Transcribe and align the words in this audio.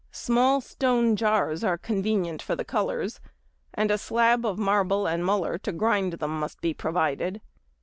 Small 0.09 0.61
stone 0.61 1.15
jars 1.15 1.63
are 1.63 1.77
convenient 1.77 2.41
for 2.41 2.55
the 2.55 2.65
colours, 2.65 3.19
and 3.71 3.91
a 3.91 3.99
slab 3.99 4.47
of 4.47 4.57
marble 4.57 5.05
and 5.05 5.23
muller 5.23 5.59
to 5.59 5.71
grind 5.71 6.13
them 6.13 6.39
must 6.39 6.59
be 6.59 6.73
provided. 6.73 7.39